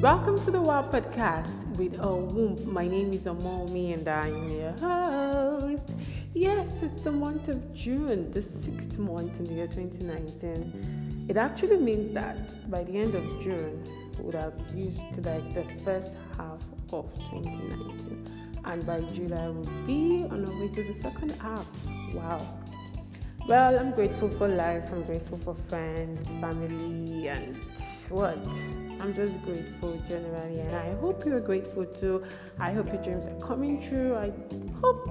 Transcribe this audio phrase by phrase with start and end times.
[0.00, 2.66] Welcome to the Wow Podcast with Omowunmi.
[2.66, 5.90] My name is Omowunmi and I'm your host.
[6.34, 11.26] Yes, it's the month of June, the sixth month in the year 2019.
[11.28, 13.82] It actually means that by the end of June,
[14.16, 20.24] we would have used like the first half of 2019, and by July, we'll be
[20.30, 21.66] on our way to the second half.
[22.14, 22.46] Wow.
[23.48, 27.58] Well, I'm grateful for life, I'm grateful for friends, family, and
[28.10, 28.38] what?
[29.00, 32.24] I'm just grateful generally, and I hope you're grateful too.
[32.58, 34.16] I hope your dreams are coming true.
[34.16, 34.32] I
[34.80, 35.08] hope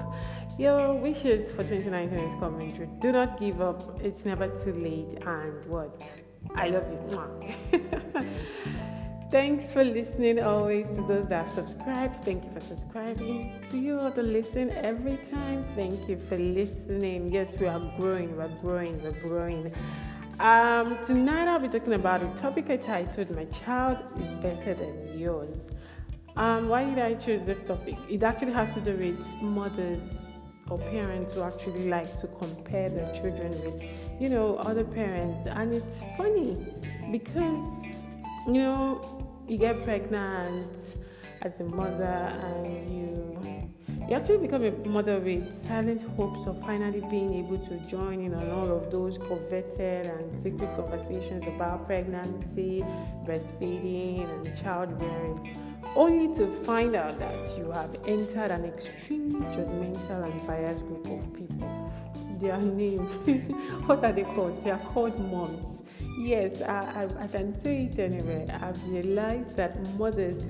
[0.58, 2.90] your wishes for 2019 is coming true.
[3.00, 5.23] Do not give up, it's never too late.
[5.26, 6.02] And what?
[6.56, 7.80] I love you.
[9.30, 12.23] Thanks for listening always to those that have subscribed.
[12.23, 13.62] Thank you for subscribing.
[13.72, 17.30] To you all to listen every time, thank you for listening.
[17.30, 19.73] Yes, we are growing, we're growing, we're growing.
[20.40, 25.17] Um, tonight I'll be talking about a topic I titled My Child is Better Than
[25.17, 25.58] Yours.
[26.36, 27.95] Um, why did I choose this topic?
[28.08, 29.98] It actually has to do with mothers
[30.70, 33.81] or parents who actually like to compare their children with,
[34.22, 35.50] you know, other parents.
[35.50, 36.56] And it's funny
[37.11, 37.83] because,
[38.45, 39.02] you know,
[39.48, 40.72] you get pregnant
[41.42, 43.47] as a mother and you
[44.08, 48.33] you actually become a mother with silent hopes of finally being able to join in
[48.33, 52.86] on all of those coveted and secret conversations about pregnancy,
[53.25, 55.58] breastfeeding, and childbearing,
[55.97, 61.33] only to find out that you have entered an extremely judgmental and biased group of
[61.33, 61.92] people.
[62.39, 62.99] Their name,
[63.88, 64.64] what are they called?
[64.64, 65.80] They are called moms.
[66.17, 68.47] Yes, I, I, I can say it anyway.
[68.61, 70.42] I've realized that mothers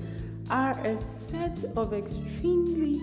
[0.48, 0.96] are a
[1.28, 3.00] set of extremely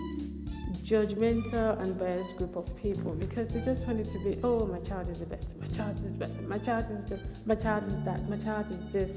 [0.86, 4.78] judgmental and biased group of people because they just want it to be, oh, my
[4.80, 8.04] child is the best, my child is better, my child is this, my child is
[8.04, 9.10] that, my child is this.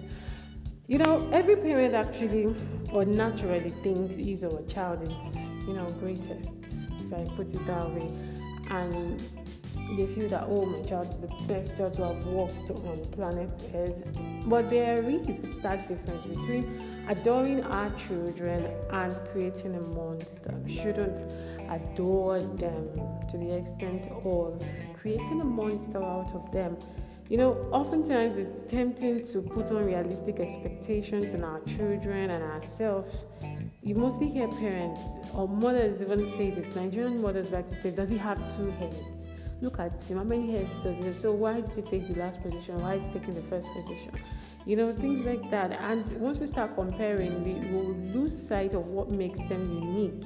[0.87, 2.55] You know, every parent actually
[2.91, 5.35] or naturally thinks his or her child is,
[5.67, 6.49] you know, greatest,
[6.97, 8.07] if I put it that way.
[8.71, 9.19] And
[9.95, 13.07] they feel that, oh, my child is the best child to have walked on the
[13.09, 13.93] planet Earth.
[14.45, 20.55] But there is a stark difference between adoring our children and creating a monster.
[20.65, 22.89] We shouldn't adore them
[23.31, 24.61] to the extent of
[24.99, 26.77] creating a monster out of them.
[27.29, 33.25] You know, oftentimes it's tempting to put unrealistic expectations on our children and ourselves.
[33.83, 34.99] You mostly hear parents
[35.33, 36.75] or mothers even say this.
[36.75, 38.97] Nigerian mothers like to say, Does he have two heads?
[39.61, 41.19] Look at him, how many heads does he have?
[41.19, 42.81] So why did he take the last position?
[42.81, 44.11] Why is he taking the first position?
[44.65, 45.71] You know, things like that.
[45.71, 50.23] And once we start comparing, we will lose sight of what makes them unique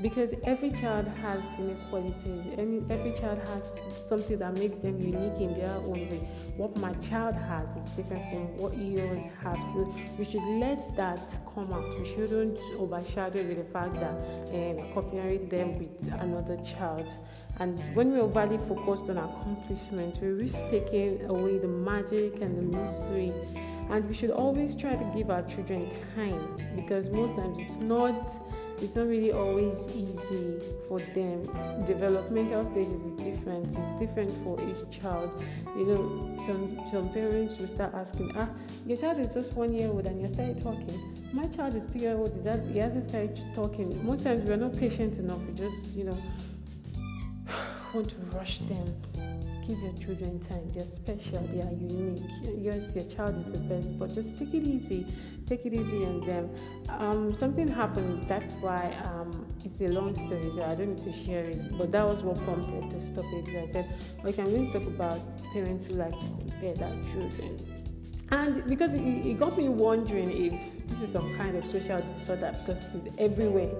[0.00, 2.42] because every child has unique qualities
[2.88, 3.62] every, child has
[4.08, 6.28] something that makes them unique in their own way.
[6.56, 9.58] What my child has is different from what yours have.
[9.74, 11.20] So we should let that
[11.54, 11.84] come out.
[11.98, 14.14] We shouldn't overshadow with the fact that
[14.54, 17.06] um, comparing them with another child.
[17.58, 22.78] And when we're overly focused on accomplishments we risk taking away the magic and the
[22.78, 23.32] mystery.
[23.90, 28.14] And we should always try to give our children time because most times it's not
[28.82, 31.46] it's not really always easy for them.
[31.86, 33.76] Developmental stages is different.
[33.78, 35.30] It's different for each child.
[35.76, 38.48] You know, some some parents will start asking, ah,
[38.84, 40.98] your child is just one year old and you started talking.
[41.32, 42.36] My child is two years old.
[42.36, 44.04] Is that he hasn't started talking?
[44.04, 45.38] Most times we're not patient enough.
[45.46, 46.18] We just, you know,
[47.94, 48.92] want to rush them
[49.66, 50.68] give your children time.
[50.74, 52.22] They're special, they are unique.
[52.42, 55.06] Yes, your child is the best, but just take it easy.
[55.46, 56.50] Take it easy on them.
[56.88, 61.24] Um, something happened, that's why um, it's a long story, so I don't need to
[61.24, 61.78] share it.
[61.78, 63.48] But that was what prompted this topic.
[63.48, 65.20] I said, okay, I'm going to talk about
[65.52, 67.82] parents who like to compare their children.
[68.30, 72.56] And because it, it got me wondering if this is some kind of social disorder
[72.64, 73.70] because it's everywhere.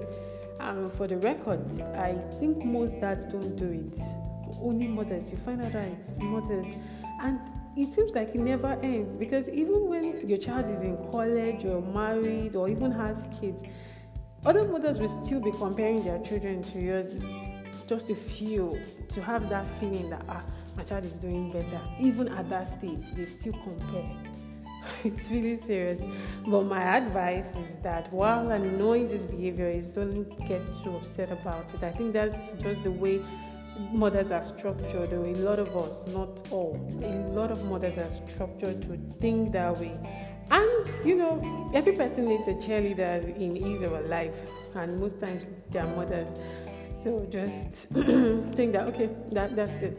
[0.60, 1.60] Um, for the record,
[1.97, 4.22] I think most dads don't do it
[4.60, 5.30] only mothers.
[5.30, 6.74] You find out that it's mothers.
[7.20, 7.38] And
[7.76, 11.80] it seems like it never ends because even when your child is in college or
[11.80, 13.59] married or even has kids,
[14.44, 17.15] other mothers will still be comparing their children to yours
[17.86, 18.77] just to feel,
[19.09, 20.42] to have that feeling that ah,
[20.77, 21.80] my child is doing better.
[22.00, 24.32] Even at that stage, they still compare.
[25.04, 26.00] it's really serious.
[26.47, 31.66] But my advice is that while knowing this behavior is don't get too upset about
[31.74, 31.82] it.
[31.82, 33.22] I think that's just the way
[33.92, 38.10] mothers are structured, though a lot of us, not all, a lot of mothers are
[38.28, 39.98] structured to think that way.
[40.51, 44.34] And you know, every person needs a cheerleader in his or her life,
[44.74, 46.28] and most times they're mothers.
[47.03, 47.89] So just
[48.54, 49.98] think that okay, that that's it.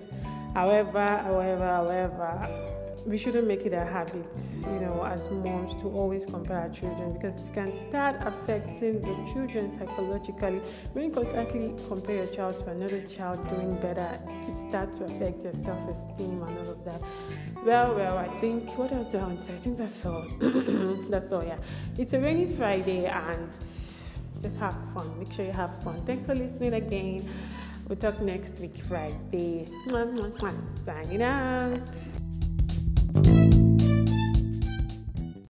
[0.53, 4.25] However, however, however, we shouldn't make it a habit,
[4.61, 9.33] you know, as moms to always compare our children because it can start affecting the
[9.33, 10.61] children psychologically.
[10.93, 15.43] When you constantly compare your child to another child doing better, it starts to affect
[15.43, 17.01] your self-esteem and all of that.
[17.65, 19.55] Well, well, I think what else do I want to say?
[19.55, 20.25] I think that's all.
[21.09, 21.57] that's all, yeah.
[21.97, 23.49] It's a rainy Friday and
[24.41, 25.19] just have fun.
[25.19, 26.05] Make sure you have fun.
[26.05, 27.29] Thanks for listening again.
[27.87, 29.67] We'll talk next week, Friday.
[30.85, 32.22] Signing out.